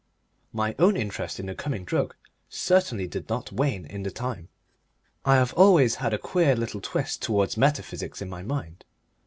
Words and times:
My 0.51 0.73
own 0.79 0.97
interest 0.97 1.39
in 1.39 1.45
the 1.45 1.53
coming 1.53 1.85
drug 1.85 2.15
certainly 2.49 3.05
did 3.07 3.29
not 3.29 3.51
wane 3.51 3.85
in 3.85 4.01
the 4.01 4.09
time. 4.09 4.49
I 5.25 5.35
have 5.35 5.53
always 5.53 5.97
had 6.01 6.11
a 6.11 6.17
queer 6.17 6.55
little 6.55 6.81
twist 6.81 7.21
towards 7.21 7.55
metaphysics 7.55 8.19
in 8.19 8.27
my 8.27 8.41
mind. 8.41 8.83